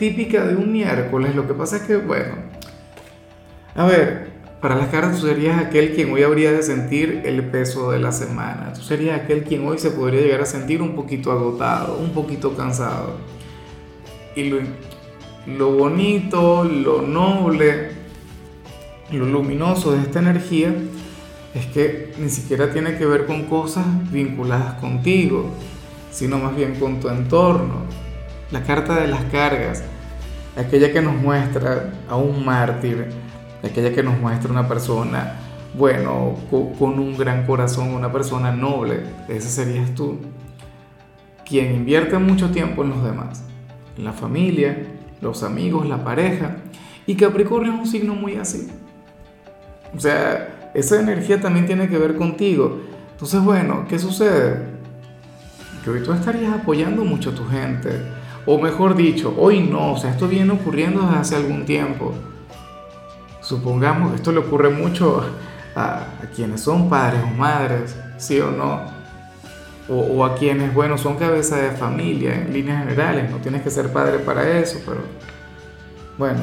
[0.00, 1.36] típica de un miércoles.
[1.36, 2.36] Lo que pasa es que, bueno,
[3.74, 4.30] a ver,
[4.62, 8.10] para las caras tú serías aquel quien hoy habría de sentir el peso de la
[8.10, 8.72] semana.
[8.72, 12.56] Tú serías aquel quien hoy se podría llegar a sentir un poquito agotado, un poquito
[12.56, 13.16] cansado.
[14.34, 14.60] Y lo,
[15.46, 17.90] lo bonito, lo noble,
[19.12, 20.74] lo luminoso de esta energía
[21.54, 25.50] es que ni siquiera tiene que ver con cosas vinculadas contigo,
[26.10, 28.09] sino más bien con tu entorno
[28.50, 29.82] la carta de las cargas,
[30.56, 33.06] aquella que nos muestra a un mártir,
[33.62, 35.36] aquella que nos muestra una persona,
[35.74, 40.18] bueno, con un gran corazón, una persona noble, ese serías tú,
[41.46, 43.44] quien invierte mucho tiempo en los demás,
[43.96, 44.76] en la familia,
[45.20, 46.56] los amigos, la pareja,
[47.06, 48.68] y Capricornio es un signo muy así.
[49.96, 52.80] O sea, esa energía también tiene que ver contigo.
[53.12, 54.64] Entonces, bueno, ¿qué sucede?
[55.82, 57.90] Que hoy tú estarías apoyando mucho a tu gente,
[58.46, 62.14] o mejor dicho, hoy no, o sea, esto viene ocurriendo desde hace algún tiempo.
[63.40, 65.22] Supongamos que esto le ocurre mucho
[65.74, 68.80] a, quienes son padres o madres, sí o no.
[69.88, 73.92] O, a quienes, bueno, son cabeza de familia en líneas generales, no tienes que ser
[73.92, 75.00] padre para eso, pero
[76.16, 76.42] bueno,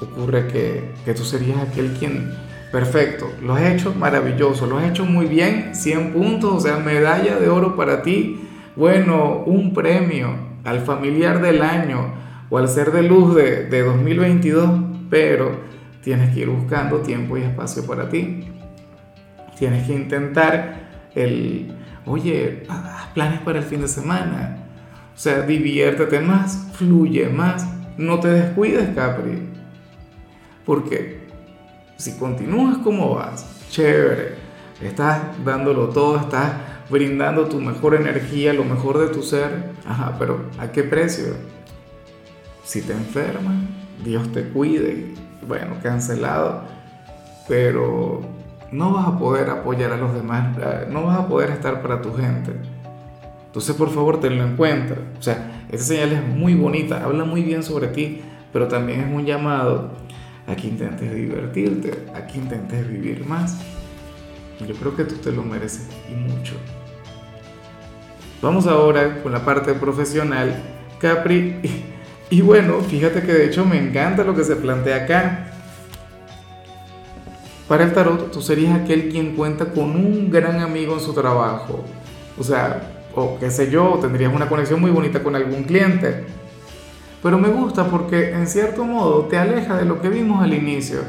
[0.00, 2.34] ocurre que, que tú serías aquel quien,
[2.72, 7.38] perfecto, lo has hecho maravilloso, lo has hecho muy bien, 100 puntos, o sea, medalla
[7.38, 12.12] de oro para ti, bueno, un premio, al familiar del año
[12.50, 14.70] o al ser de luz de, de 2022,
[15.08, 15.60] pero
[16.02, 18.46] tienes que ir buscando tiempo y espacio para ti.
[19.58, 21.72] Tienes que intentar el,
[22.04, 24.58] oye, haz planes para el fin de semana.
[25.14, 29.48] O sea, diviértete más, fluye más, no te descuides, Capri.
[30.64, 31.26] Porque
[31.96, 34.34] si continúas como vas, chévere,
[34.82, 36.52] estás dándolo todo, estás
[36.88, 39.72] brindando tu mejor energía, lo mejor de tu ser.
[39.86, 41.34] Ajá, pero ¿a qué precio?
[42.64, 43.56] Si te enfermas,
[44.04, 45.14] Dios te cuide.
[45.46, 46.64] Bueno, cancelado.
[47.48, 48.22] Pero
[48.72, 52.02] no vas a poder apoyar a los demás, eh, no vas a poder estar para
[52.02, 52.52] tu gente.
[53.46, 54.96] Entonces, por favor, tenlo en cuenta.
[55.18, 58.20] O sea, esa señal es muy bonita, habla muy bien sobre ti,
[58.52, 59.92] pero también es un llamado
[60.46, 63.58] a que intentes divertirte, a que intentes vivir más.
[64.66, 66.54] Yo creo que tú te lo mereces y mucho.
[68.46, 70.54] Vamos ahora con la parte profesional,
[71.00, 71.56] Capri.
[72.30, 75.52] Y, bueno, fíjate que de hecho me encanta lo que se plantea acá.
[77.68, 81.84] Para el tarot, tú serías aquel quien cuenta con un gran amigo en su trabajo.
[82.36, 86.24] O sea, o qué sé yo, tendrías una conexión muy bonita con algún cliente.
[87.22, 91.00] Pero me gusta porque en cierto modo te aleja de lo que vimos al inicio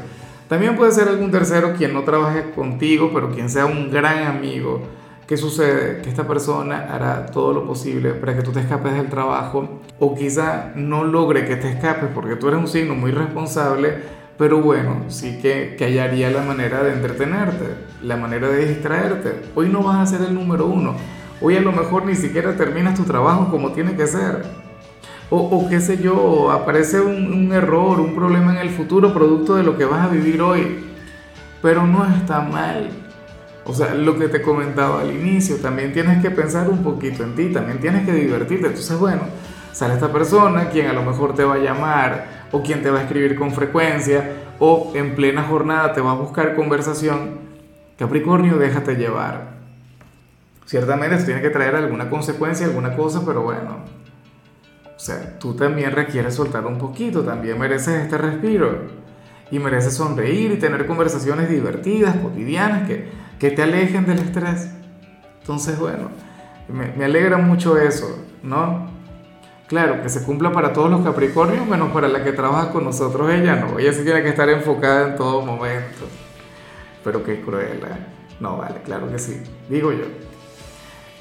[0.48, 4.80] también puede ser algún tercero quien no trabaje contigo, pero quien sea un gran amigo.
[5.28, 6.00] ¿Qué sucede?
[6.00, 10.14] Que esta persona hará todo lo posible para que tú te escapes del trabajo o
[10.14, 13.92] quizá no logre que te escapes porque tú eres un signo muy responsable,
[14.38, 17.66] pero bueno, sí que, que hallaría la manera de entretenerte,
[18.02, 19.42] la manera de distraerte.
[19.54, 20.94] Hoy no vas a ser el número uno.
[21.42, 24.46] Hoy a lo mejor ni siquiera terminas tu trabajo como tiene que ser.
[25.28, 29.76] O, qué sé yo, aparece un, error, un problema en el futuro producto de lo
[29.76, 30.86] que vas a vivir hoy.
[31.60, 33.07] Pero no está mal.
[33.68, 37.34] O sea, lo que te comentaba al inicio, también tienes que pensar un poquito en
[37.34, 38.68] ti, también tienes que divertirte.
[38.68, 39.20] Entonces, bueno,
[39.72, 43.00] sale esta persona, quien a lo mejor te va a llamar, o quien te va
[43.00, 47.40] a escribir con frecuencia, o en plena jornada te va a buscar conversación.
[47.98, 49.58] Capricornio, déjate llevar.
[50.64, 53.84] Ciertamente esto tiene que traer alguna consecuencia, alguna cosa, pero bueno,
[54.96, 58.86] o sea, tú también requieres soltar un poquito, también mereces este respiro
[59.50, 64.70] y mereces sonreír y tener conversaciones divertidas, cotidianas, que, que te alejen del estrés.
[65.40, 66.10] Entonces, bueno,
[66.68, 68.90] me, alegra mucho eso, ¿no?
[69.66, 73.30] Claro, que se cumpla para todos los Capricornios, menos para la que trabaja con nosotros,
[73.30, 73.78] ella no.
[73.78, 76.06] Ella sí tiene que estar enfocada en todo momento.
[77.04, 78.06] Pero qué cruel, ¿eh?
[78.40, 80.04] No, vale, claro que sí, digo yo.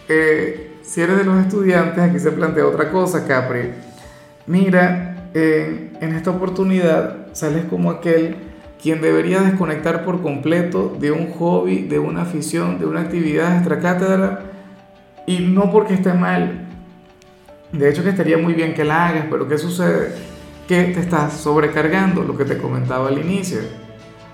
[0.08, 3.74] Eh, si eres de los estudiantes, aquí se plantea otra cosa, Capri.
[4.46, 8.47] Mira, en esta oportunidad sales como aquel
[8.82, 14.42] quien debería desconectar por completo de un hobby, de una afición, de una actividad extracátedra,
[15.26, 16.68] y no porque esté mal.
[17.72, 20.16] De hecho que estaría muy bien que la hagas, pero ¿qué sucede?
[20.68, 23.60] que te estás sobrecargando, lo que te comentaba al inicio.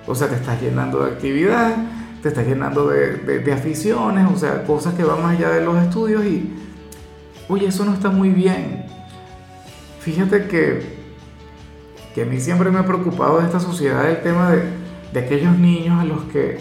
[0.07, 1.75] O sea, te estás llenando de actividad,
[2.21, 5.77] te estás llenando de, de, aficiones, o sea, cosas que van más allá de los
[5.81, 6.51] estudios y,
[7.47, 8.85] oye, eso no está muy bien.
[9.99, 10.92] Fíjate que,
[12.13, 14.63] que a mí siempre me ha preocupado de esta sociedad el tema de,
[15.11, 16.59] de aquellos niños a los que,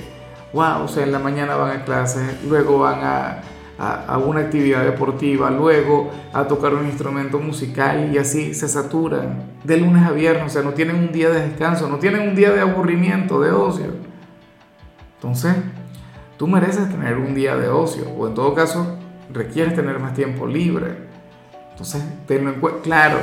[0.53, 3.43] wow, o sea, en la mañana van a clases, luego van a,
[3.79, 9.77] a, una actividad deportiva, luego a tocar un instrumento musical y así se saturan de
[9.77, 12.53] lunes a viernes, o sea, no tienen un día de descanso, no tienen un día
[12.53, 13.87] de aburrimiento, de ocio.
[15.17, 15.55] Entonces,
[16.37, 18.99] tú mereces tener un día de ocio, o en todo caso,
[19.33, 20.97] requieres tener más tiempo libre.
[21.71, 22.83] Entonces, tenlo en cuenta.
[22.83, 23.19] Claro,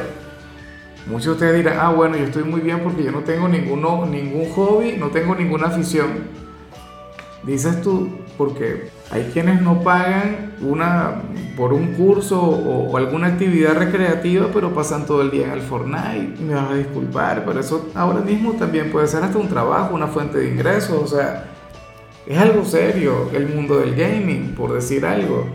[1.07, 4.05] muchos de ustedes dirán, ah, bueno, yo estoy muy bien porque yo no tengo ninguno,
[4.05, 6.39] ningún hobby, no tengo ninguna afición.
[7.43, 11.21] Dices tú, porque hay quienes no pagan una,
[11.57, 16.41] por un curso o, alguna actividad recreativa, pero pasan todo el día en el Fortnite.
[16.43, 20.07] Me vas a disculpar, pero eso ahora mismo también puede ser hasta un trabajo, una
[20.07, 21.01] fuente de ingresos.
[21.01, 21.45] O sea,
[22.27, 25.47] es algo serio el mundo del gaming, por decir algo.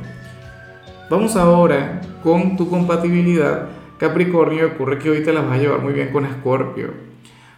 [1.08, 3.68] Vamos ahora con tu compatibilidad.
[4.08, 6.88] Capricornio, ocurre que te las vas a llevar muy bien con Escorpio.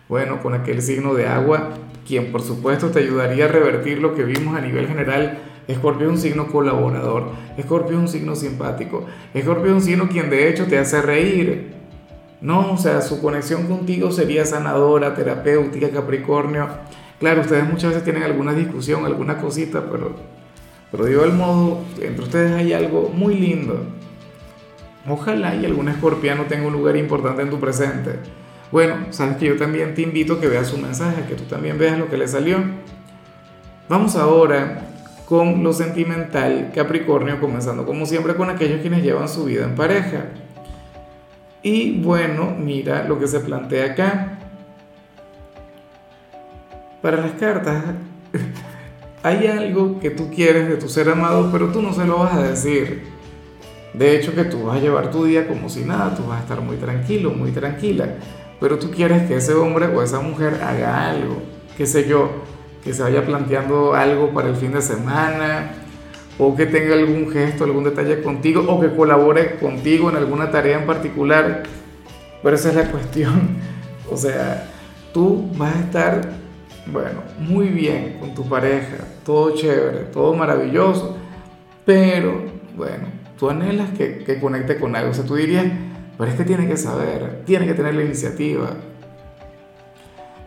[0.09, 1.71] Bueno, con aquel signo de agua,
[2.07, 6.13] quien por supuesto te ayudaría a revertir lo que vimos a nivel general Escorpio es
[6.13, 9.05] un signo colaborador, Escorpio es un signo simpático,
[9.35, 11.75] Escorpio es un signo quien de hecho te hace reír.
[12.41, 16.69] No, o sea, su conexión contigo sería sanadora, terapéutica, Capricornio.
[17.19, 20.15] Claro, ustedes muchas veces tienen alguna discusión, alguna cosita, pero,
[20.93, 23.81] pero digo el modo, entre ustedes hay algo muy lindo.
[25.09, 28.19] Ojalá y algún escorpiano tenga un lugar importante en tu presente.
[28.73, 31.79] Bueno, sabes que yo también te invito a que veas su mensaje, que tú también
[31.79, 32.59] veas lo que le salió.
[33.89, 34.83] Vamos ahora
[35.27, 40.27] con lo sentimental Capricornio, comenzando como siempre con aquellos quienes llevan su vida en pareja.
[41.63, 44.39] Y bueno, mira lo que se plantea acá.
[47.01, 47.85] Para las cartas,
[49.23, 52.35] hay algo que tú quieres de tu ser amado, pero tú no se lo vas
[52.35, 53.16] a decir.
[53.97, 56.43] De hecho, que tú vas a llevar tu día como si nada, tú vas a
[56.43, 58.17] estar muy tranquilo, muy tranquila,
[58.61, 61.37] pero tú quieres que ese hombre o esa mujer haga algo,
[61.79, 62.29] qué sé yo,
[62.85, 65.73] que se vaya planteando algo para el fin de semana,
[66.39, 70.79] o que tenga algún gesto, algún detalle contigo, o que colabore contigo en alguna tarea
[70.79, 71.63] en particular.
[72.43, 73.57] Pero esa es la cuestión.
[74.11, 74.69] O sea,
[75.15, 76.21] tú vas a estar,
[76.87, 81.17] bueno, muy bien con tu pareja, todo chévere, todo maravilloso,
[81.87, 82.43] pero,
[82.77, 85.11] bueno, tú anhelas que, que conecte con algo.
[85.11, 85.67] O sea, tú dirías,
[86.19, 88.71] pero es que tiene que saber, tiene que tener la iniciativa,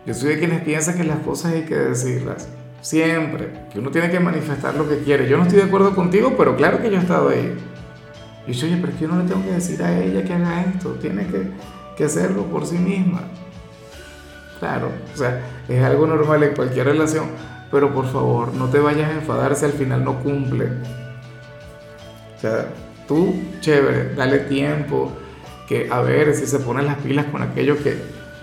[0.05, 2.47] yo soy de quienes piensan que las cosas hay que decirlas.
[2.81, 3.67] Siempre.
[3.71, 5.27] Que uno tiene que manifestar lo que quiere.
[5.27, 7.55] Yo no estoy de acuerdo contigo, pero claro que yo he estado ahí.
[8.47, 10.33] Y yo, oye, pero es que yo no le tengo que decir a ella que
[10.33, 10.93] haga esto.
[10.93, 11.51] Tiene que,
[11.95, 13.21] que hacerlo por sí misma.
[14.57, 17.27] Claro, o sea, es algo normal en cualquier relación.
[17.69, 20.69] Pero por favor, no te vayas a enfadar si al final no cumple.
[22.39, 22.69] O sea,
[23.05, 25.11] tú, chévere, dale tiempo.
[25.67, 27.95] Que a ver si se ponen las pilas con aquello que,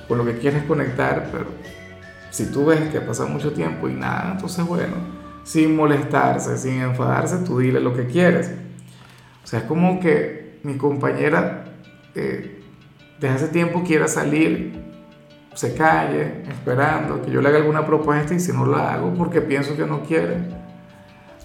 [0.06, 1.46] con lo que quieres conectar, pero
[2.30, 4.94] si tú ves que pasa mucho tiempo y nada, entonces bueno,
[5.42, 8.52] sin molestarse, sin enfadarse, tú dile lo que quieres.
[9.42, 11.64] O sea, es como que mi compañera
[12.14, 12.60] eh,
[13.18, 14.72] desde hace tiempo quiera salir,
[15.54, 19.40] se calle, esperando que yo le haga alguna propuesta y si no la hago porque
[19.40, 20.36] pienso que no quiere.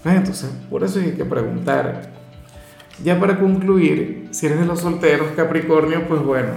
[0.02, 2.21] Pues entonces, por eso hay que preguntar.
[3.04, 6.50] Ya para concluir, si eres de los solteros Capricornio, pues bueno,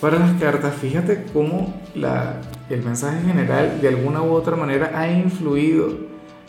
[0.00, 2.36] para las cartas, fíjate cómo la,
[2.68, 5.88] el mensaje general de alguna u otra manera ha influido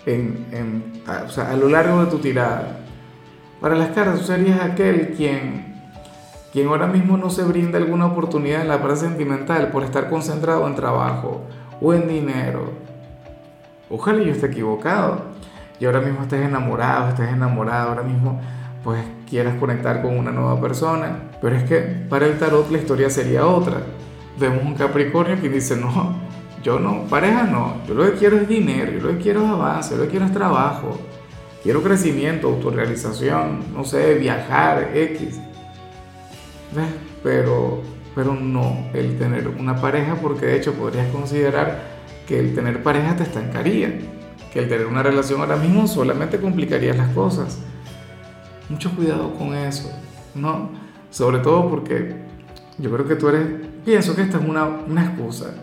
[0.05, 2.79] en, en a, a lo largo de tu tirada.
[3.61, 5.73] Para las cartas, tú serías aquel quien,
[6.51, 10.67] quien ahora mismo no se brinda alguna oportunidad en la parte sentimental por estar concentrado
[10.67, 11.41] en trabajo
[11.81, 12.73] o en dinero.
[13.89, 15.21] Ojalá yo esté equivocado
[15.79, 18.39] y ahora mismo estés enamorado, estés enamorado, ahora mismo
[18.83, 21.31] pues quieras conectar con una nueva persona.
[21.41, 23.77] Pero es que para el tarot la historia sería otra.
[24.39, 26.15] Vemos un Capricornio que dice, no,
[26.61, 29.49] yo no, pareja no, yo lo que quiero es dinero, yo lo que quiero es
[29.49, 30.99] avance, yo lo que quiero es trabajo,
[31.63, 35.39] quiero crecimiento, autorrealización, no sé, viajar, X.
[36.75, 36.85] ¿Ves?
[37.23, 37.81] Pero,
[38.13, 41.81] pero no el tener una pareja, porque de hecho podrías considerar
[42.27, 43.99] que el tener pareja te estancaría,
[44.55, 47.59] que el tener una relación ahora mismo solamente complicaría las cosas.
[48.69, 49.91] Mucho cuidado con eso,
[50.33, 50.69] ¿no?
[51.11, 52.15] Sobre todo porque
[52.77, 53.47] yo creo que tú eres,
[53.83, 55.55] pienso que esta es una, una excusa,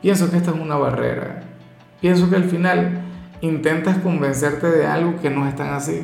[0.00, 1.42] pienso que esta es una barrera,
[2.00, 3.02] pienso que al final
[3.42, 6.00] intentas convencerte de algo que no es tan así.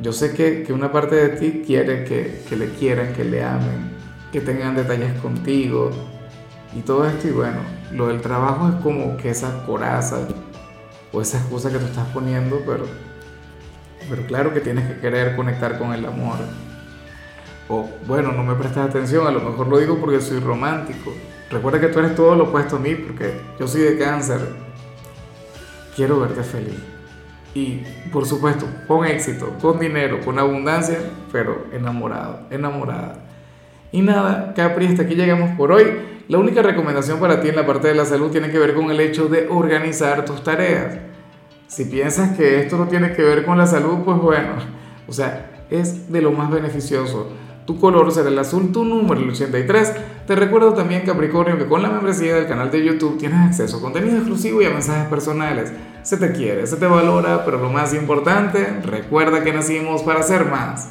[0.00, 3.42] yo sé que, que una parte de ti quiere que, que, le quieran, que le
[3.42, 3.90] amen,
[4.30, 5.90] que tengan detalles contigo
[6.76, 7.26] y todo esto.
[7.26, 7.58] Y bueno,
[7.92, 10.28] lo del trabajo es como que esa coraza
[11.12, 12.84] o esa excusa que tú estás poniendo, pero,
[14.08, 16.36] pero claro que tienes que querer conectar con el amor.
[17.68, 21.12] O bueno, no me prestas atención, a lo mejor lo digo porque soy romántico.
[21.50, 24.40] Recuerda que tú eres todo lo opuesto a mí porque yo soy de cáncer.
[25.94, 26.78] Quiero verte feliz.
[27.54, 30.98] Y por supuesto, con éxito, con dinero, con abundancia,
[31.32, 33.24] pero enamorado, enamorada.
[33.90, 36.09] Y nada, Capri, hasta aquí llegamos por hoy.
[36.30, 38.88] La única recomendación para ti en la parte de la salud tiene que ver con
[38.88, 40.96] el hecho de organizar tus tareas.
[41.66, 44.52] Si piensas que esto no tiene que ver con la salud, pues bueno,
[45.08, 47.32] o sea, es de lo más beneficioso.
[47.66, 49.92] Tu color será el azul, tu número el 83.
[50.28, 53.80] Te recuerdo también, Capricornio, que con la membresía del canal de YouTube tienes acceso a
[53.80, 55.72] contenido exclusivo y a mensajes personales.
[56.04, 60.44] Se te quiere, se te valora, pero lo más importante, recuerda que nacimos para ser
[60.44, 60.88] más.